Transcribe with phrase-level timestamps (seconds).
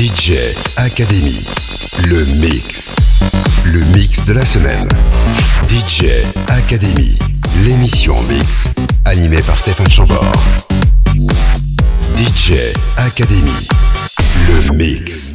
[0.00, 0.32] DJ
[0.78, 1.44] Academy,
[2.08, 2.94] le mix.
[3.66, 4.88] Le mix de la semaine.
[5.68, 6.06] DJ
[6.48, 7.18] Academy,
[7.66, 8.70] l'émission mix,
[9.04, 10.32] animée par Stéphane Chambord.
[12.16, 13.68] DJ Academy,
[14.48, 15.32] le mix.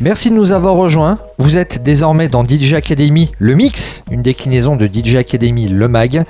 [0.00, 1.18] Merci de nous avoir rejoints.
[1.38, 6.24] Vous êtes désormais dans DJ Academy, le mix, une déclinaison de DJ Academy, le mag.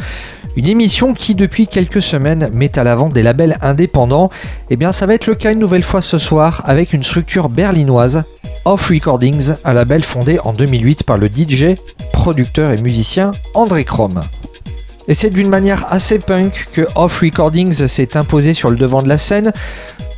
[0.56, 4.30] Une émission qui, depuis quelques semaines, met à l'avant des labels indépendants.
[4.68, 7.48] Eh bien, ça va être le cas une nouvelle fois ce soir avec une structure
[7.48, 8.24] berlinoise,
[8.64, 11.76] Off Recordings, un label fondé en 2008 par le DJ,
[12.12, 14.20] producteur et musicien André Krom.
[15.08, 19.08] Et c'est d'une manière assez punk que Off Recordings s'est imposé sur le devant de
[19.08, 19.52] la scène.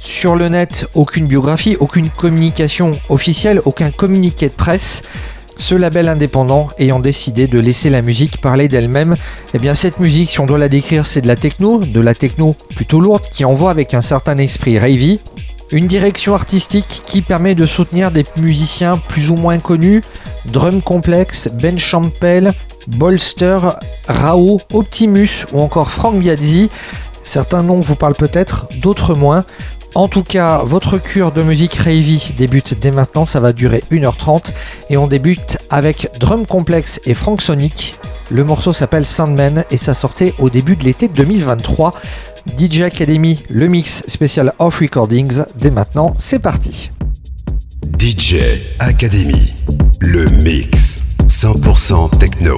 [0.00, 5.02] Sur le net, aucune biographie, aucune communication officielle, aucun communiqué de presse
[5.62, 9.14] ce label indépendant ayant décidé de laisser la musique parler d'elle-même,
[9.54, 12.14] eh bien cette musique, si on doit la décrire, c'est de la techno, de la
[12.14, 15.20] techno plutôt lourde qui envoie avec un certain esprit ravey,
[15.70, 20.02] une direction artistique qui permet de soutenir des musiciens plus ou moins connus,
[20.46, 22.52] Drum Complex, Ben Champel,
[22.88, 23.58] Bolster,
[24.08, 26.70] Rao, Optimus ou encore Frank Biazzi.
[27.22, 29.44] Certains noms vous parlent peut-être, d'autres moins.
[29.94, 34.52] En tout cas, votre cure de musique Ravey débute dès maintenant, ça va durer 1h30
[34.88, 37.96] et on débute avec Drum Complex et Frank Sonic.
[38.30, 41.92] Le morceau s'appelle Sandman et ça sortait au début de l'été 2023.
[42.58, 46.90] DJ Academy, le mix spécial Off Recordings, dès maintenant, c'est parti.
[47.98, 48.36] DJ
[48.78, 49.52] Academy,
[50.00, 52.56] le mix 100% techno.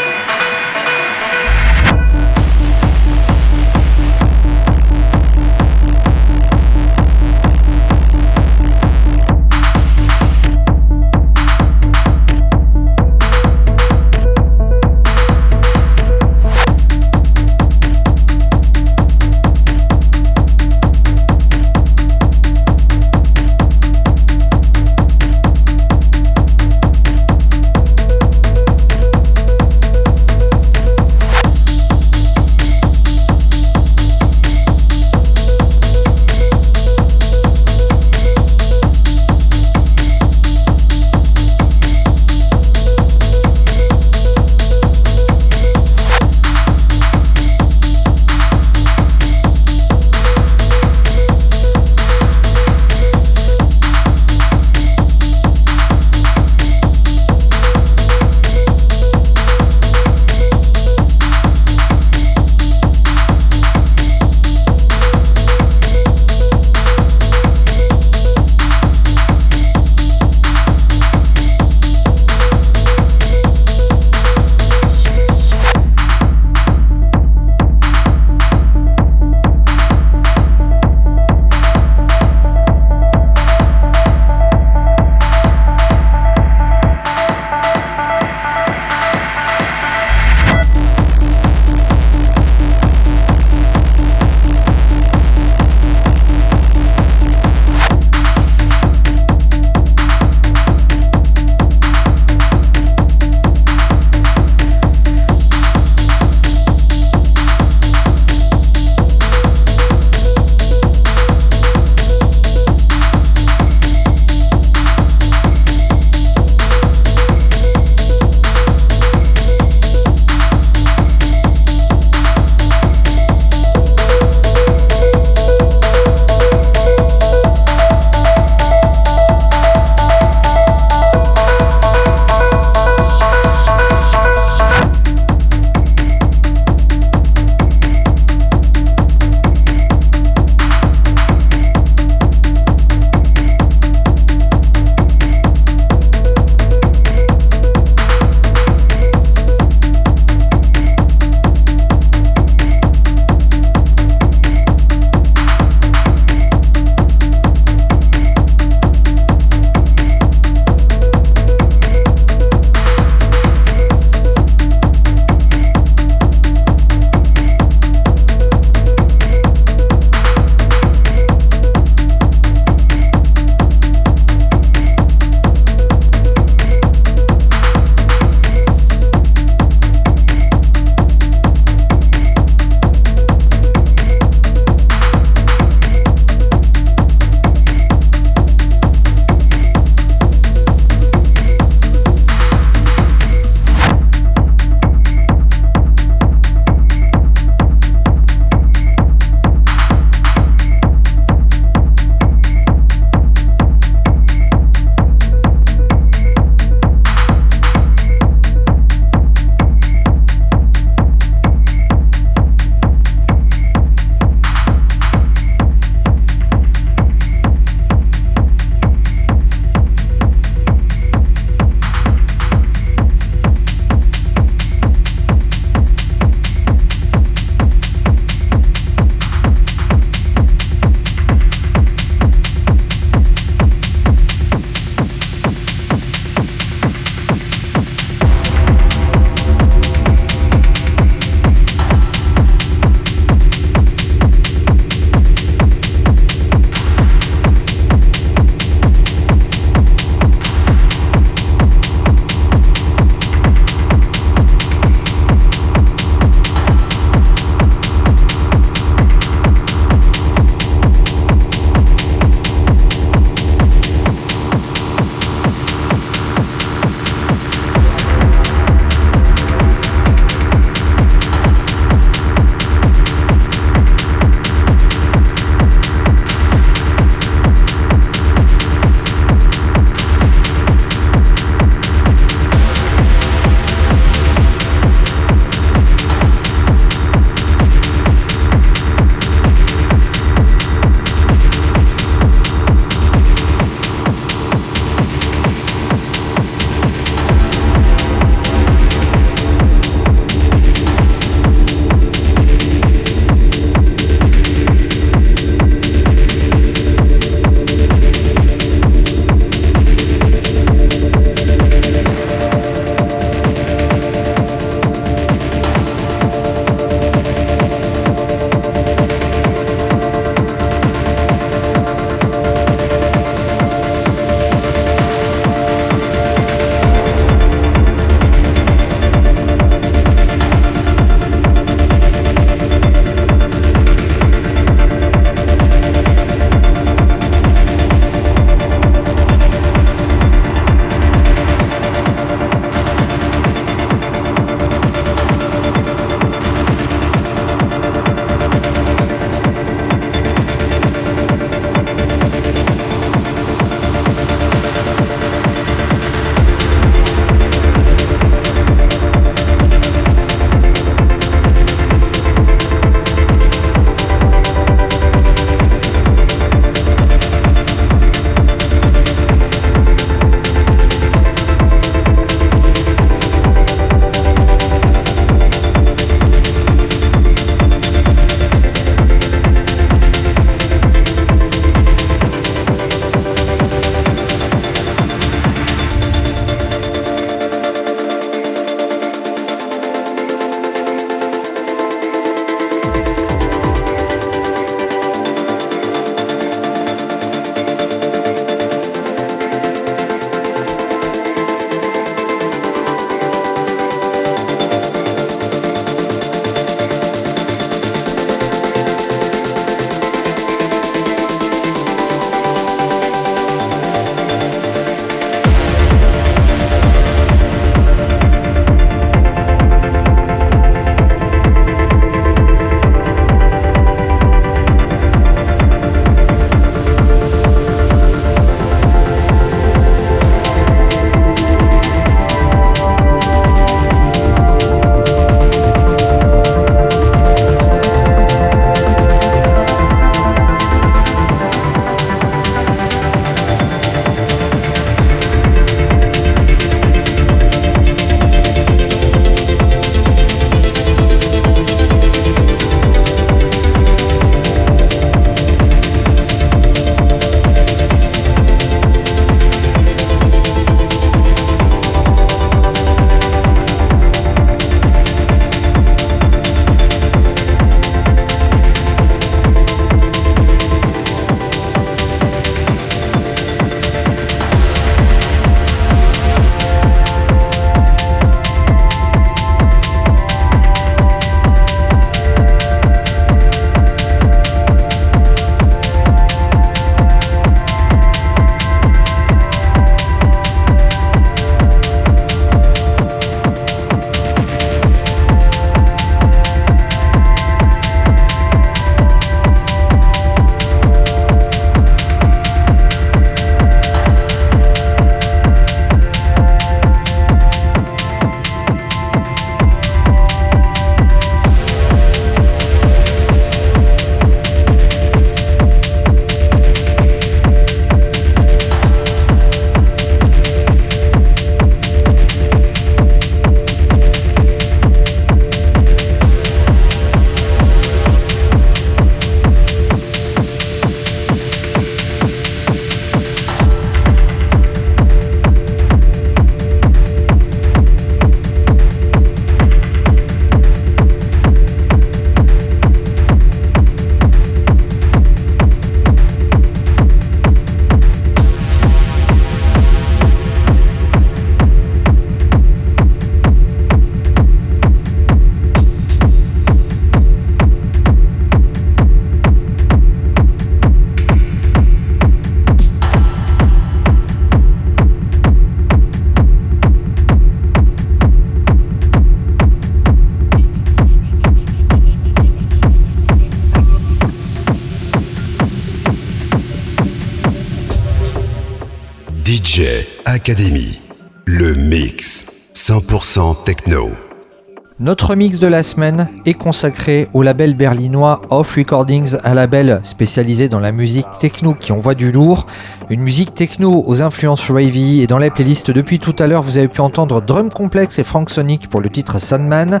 [585.06, 590.68] Notre mix de la semaine est consacré au label berlinois Off Recordings, un label spécialisé
[590.68, 592.66] dans la musique techno qui envoie du lourd,
[593.08, 596.76] une musique techno aux influences ravey et dans les playlists depuis tout à l'heure vous
[596.76, 600.00] avez pu entendre Drum Complex et Frank Sonic pour le titre Sandman,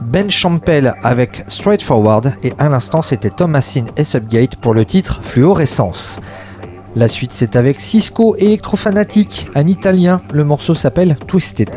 [0.00, 2.32] Ben Champel avec Straightforward.
[2.42, 6.20] Et à l'instant c'était Thomasin et Subgate pour le titre Fluorescence.
[6.96, 11.68] La suite c'est avec Cisco Electrofanatic, un italien, le morceau s'appelle Twisted.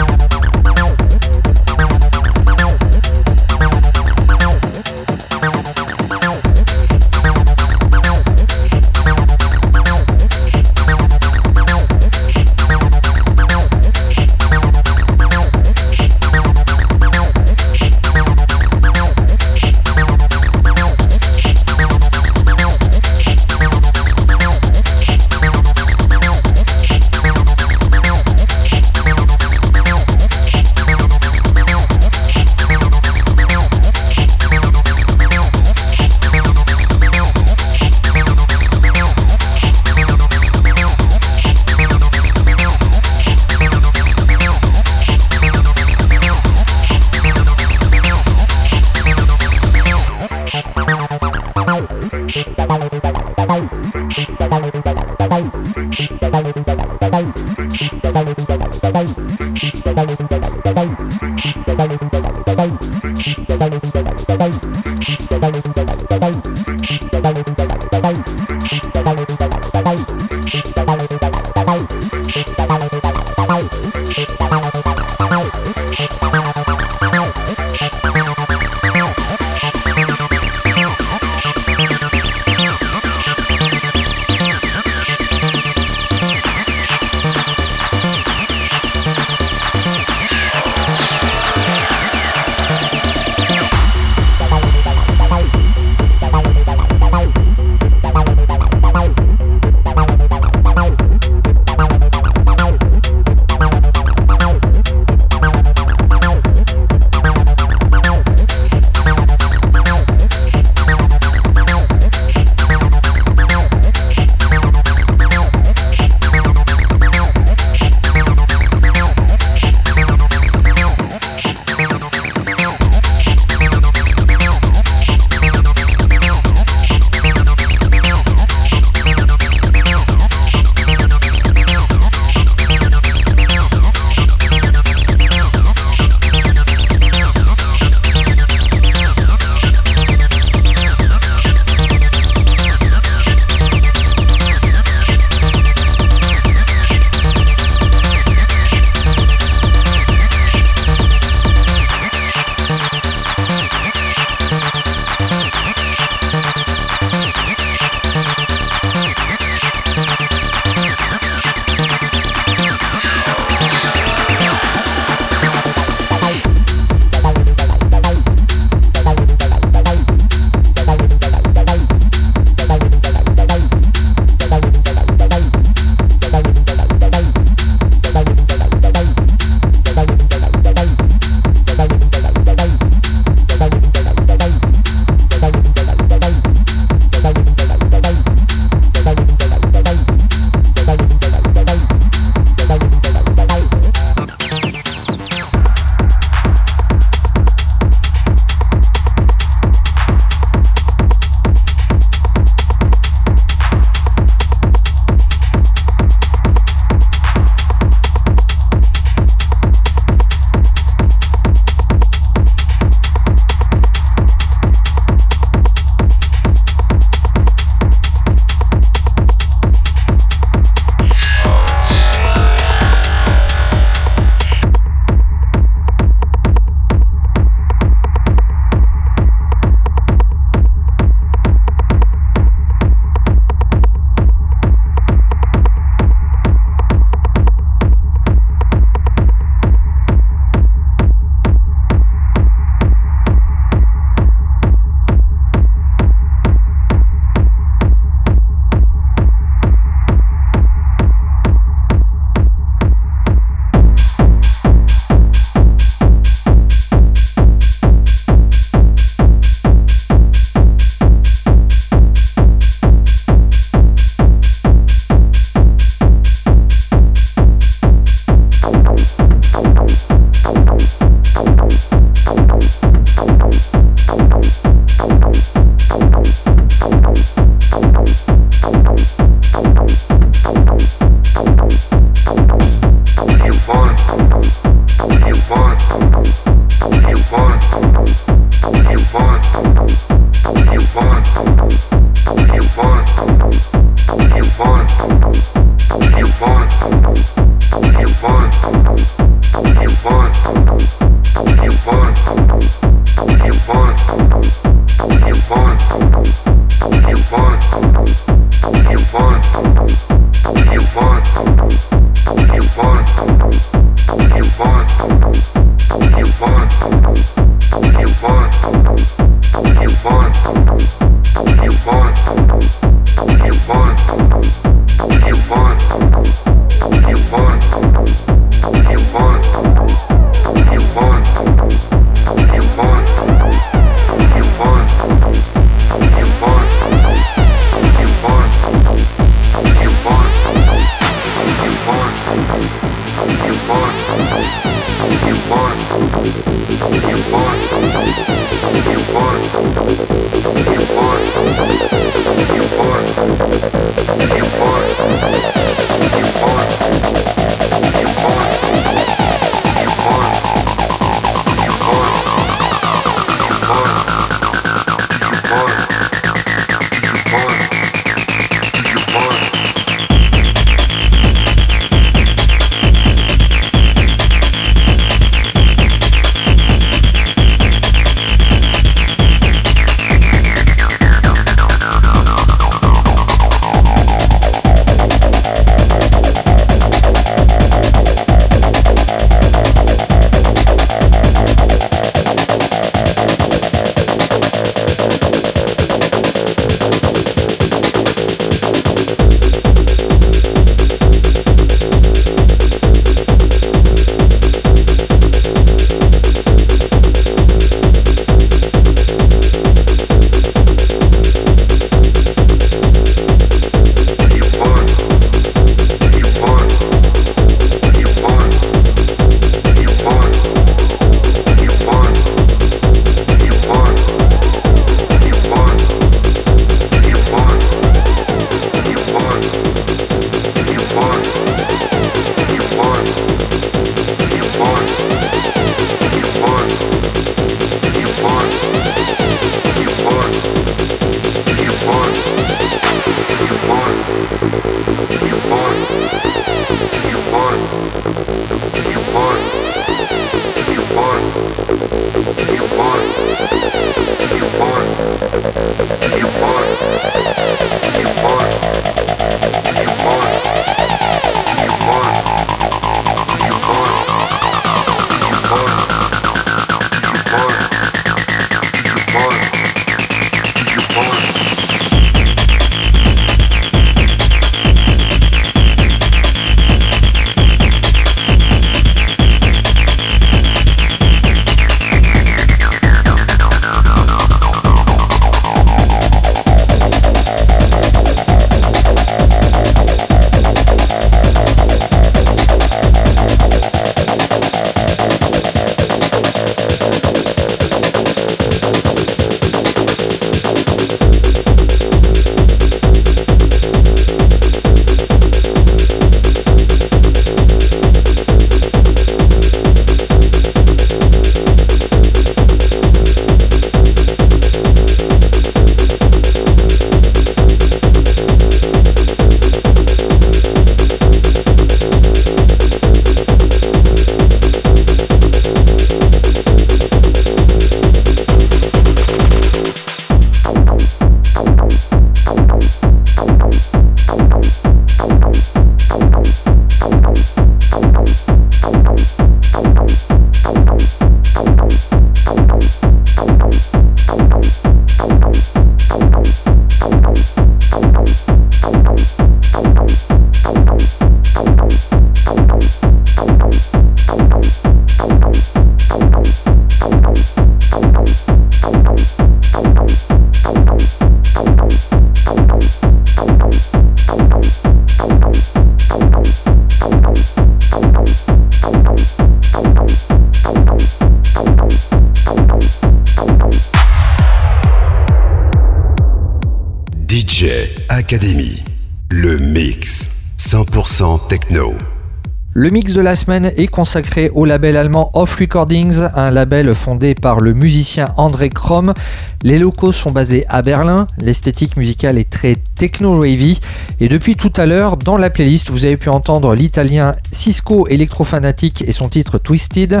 [582.58, 587.14] Le mix de la semaine est consacré au label allemand Off Recordings, un label fondé
[587.14, 588.94] par le musicien André Krom.
[589.42, 593.60] Les locaux sont basés à Berlin, l'esthétique musicale est très techno-wavy.
[594.00, 598.80] Et depuis tout à l'heure dans la playlist vous avez pu entendre l'italien Cisco Electrofanatic
[598.88, 600.00] et son titre Twisted,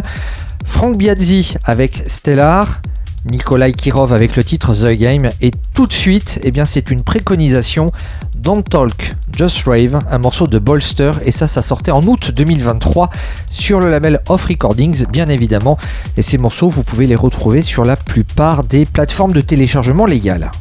[0.64, 2.80] Frank Biazzi avec Stellar,
[3.26, 7.02] Nikolai Kirov avec le titre The Game et tout de suite eh bien c'est une
[7.02, 7.90] préconisation
[8.36, 13.10] Don't Talk, Just Rave, un morceau de Bolster, et ça, ça sortait en août 2023
[13.50, 15.78] sur le label Off Recordings, bien évidemment.
[16.16, 20.52] Et ces morceaux, vous pouvez les retrouver sur la plupart des plateformes de téléchargement légales.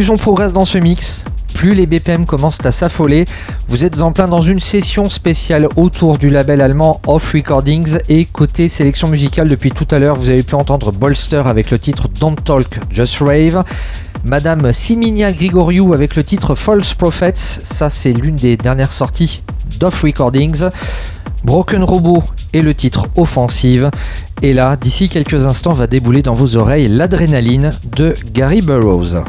[0.00, 3.26] Plus on progresse dans ce mix, plus les BPM commencent à s'affoler.
[3.68, 8.24] Vous êtes en plein dans une session spéciale autour du label allemand Off Recordings et
[8.24, 12.08] côté sélection musicale depuis tout à l'heure, vous avez pu entendre Bolster avec le titre
[12.18, 13.62] Don't Talk, Just Rave.
[14.24, 19.42] Madame Siminia Grigoriou avec le titre False Prophets, ça c'est l'une des dernières sorties
[19.78, 20.70] d'Off Recordings.
[21.44, 22.22] Broken Robot
[22.54, 23.90] et le titre Offensive.
[24.40, 29.22] Et là, d'ici quelques instants, va débouler dans vos oreilles l'adrénaline de Gary Burroughs.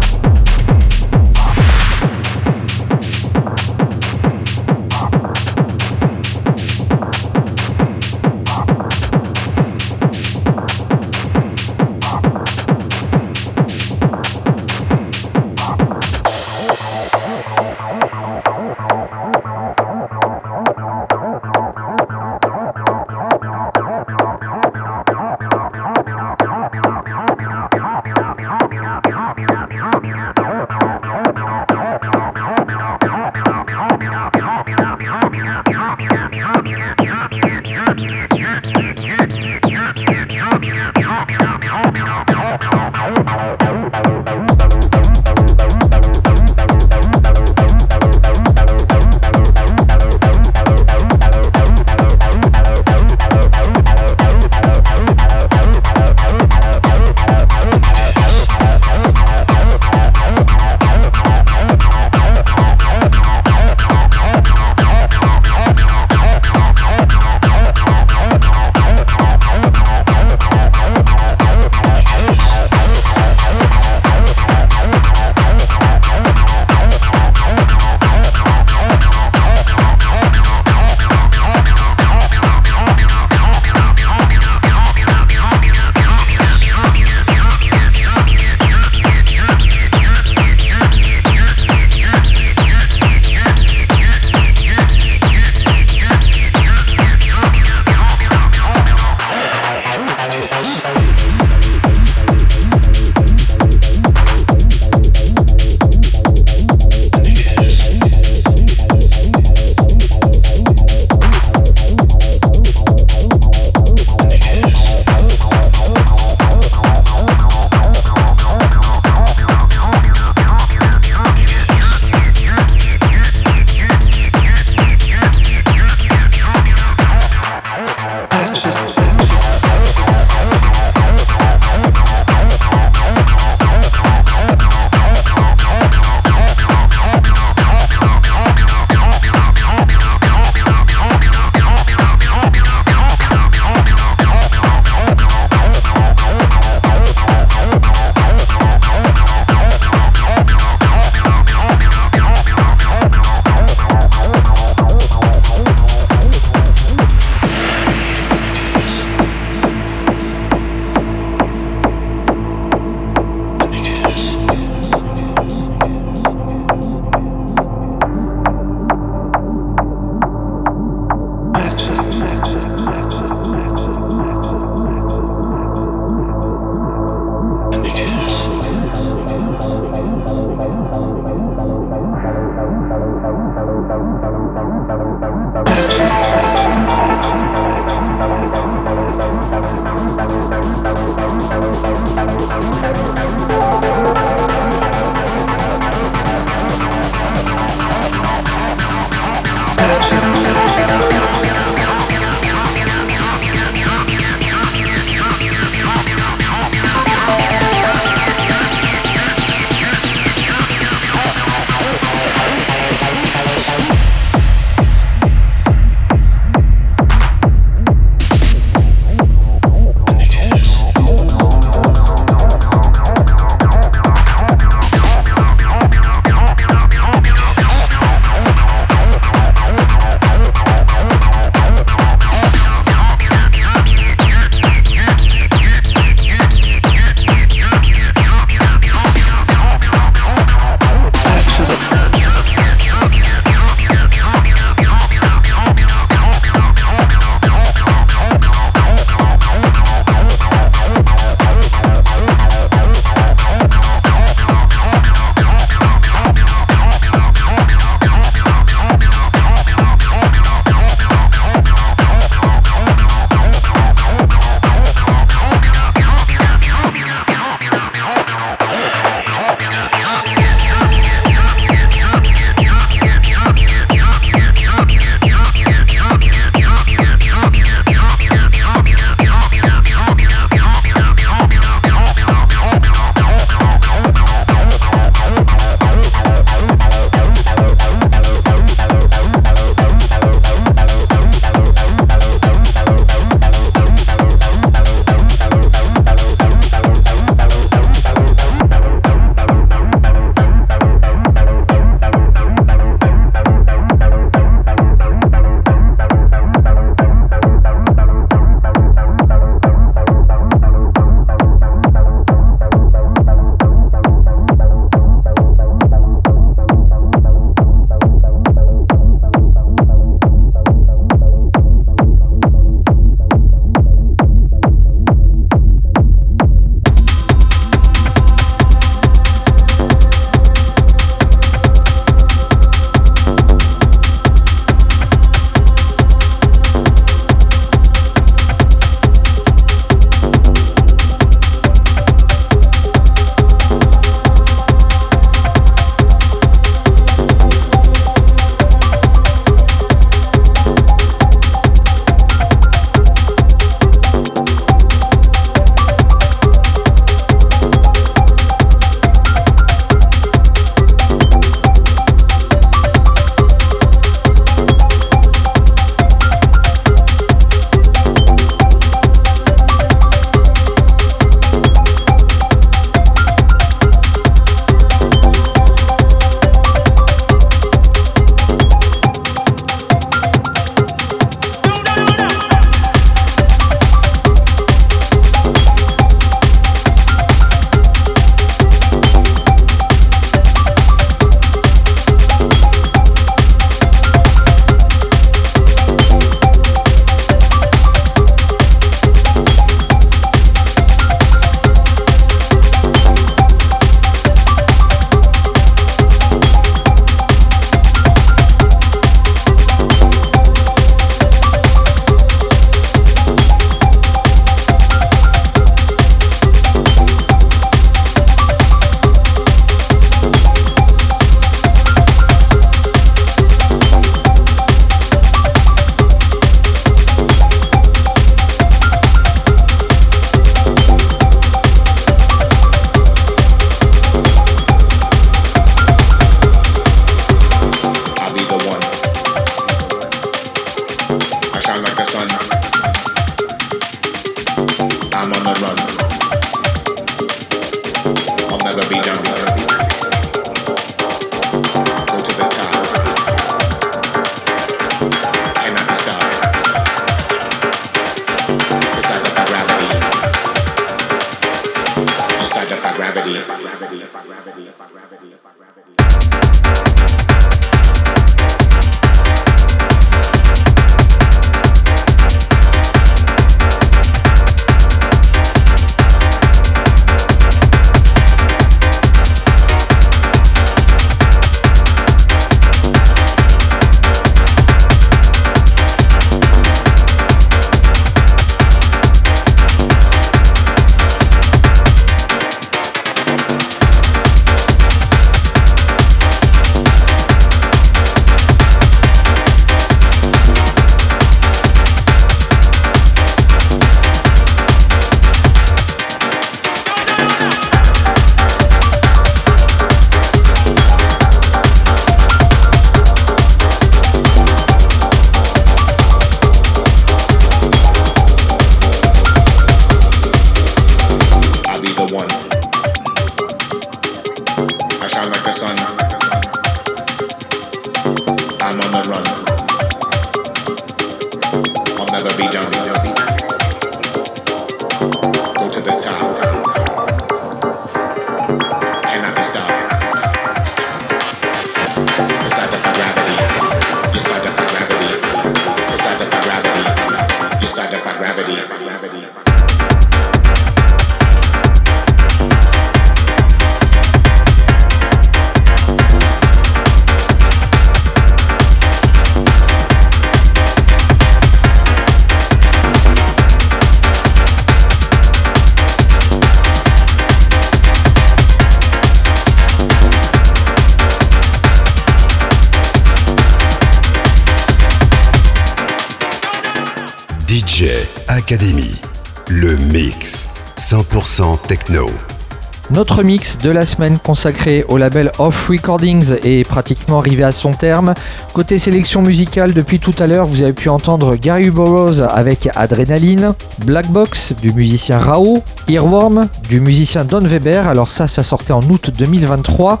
[582.96, 587.74] Notre mix de la semaine consacré au label Off Recordings est pratiquement arrivé à son
[587.74, 588.14] terme.
[588.54, 593.52] Côté sélection musicale, depuis tout à l'heure, vous avez pu entendre Gary Burroughs avec Adrenaline,
[593.84, 598.80] Black Box du musicien Rao, Earworm du musicien Don Weber, alors ça, ça sortait en
[598.80, 600.00] août 2023.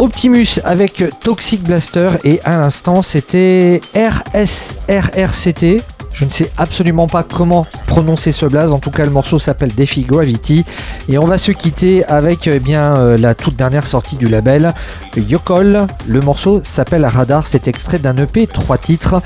[0.00, 5.80] Optimus avec Toxic Blaster et à l'instant c'était RSRRCT
[6.12, 8.72] je ne sais absolument pas comment prononcer ce blaze.
[8.72, 10.64] En tout cas, le morceau s'appelle Defi Gravity.
[11.12, 14.72] Et on va se quitter avec eh bien, euh, la toute dernière sortie du label,
[15.16, 15.88] Yokol.
[16.06, 17.48] Le morceau s'appelle Radar.
[17.48, 19.20] C'est extrait d'un EP, trois titres.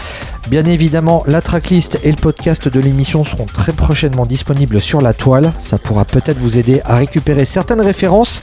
[0.48, 5.14] Bien évidemment, la tracklist et le podcast de l'émission seront très prochainement disponibles sur la
[5.14, 5.52] toile.
[5.58, 8.42] Ça pourra peut-être vous aider à récupérer certaines références.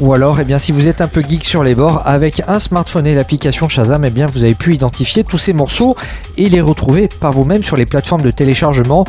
[0.00, 2.58] Ou alors, eh bien, si vous êtes un peu geek sur les bords, avec un
[2.58, 5.96] smartphone et l'application Shazam, eh bien, vous avez pu identifier tous ces morceaux
[6.36, 9.04] et les retrouver par vous-même sur les plateformes de téléchargement.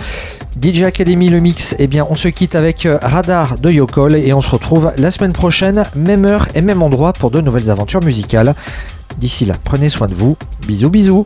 [0.62, 4.34] DJ Academy le mix, eh bien on se quitte avec euh, Radar de Yokol et
[4.34, 8.04] on se retrouve la semaine prochaine, même heure et même endroit pour de nouvelles aventures
[8.04, 8.56] musicales.
[9.18, 10.38] D'ici là, prenez soin de vous.
[10.68, 11.26] Bisous bisous.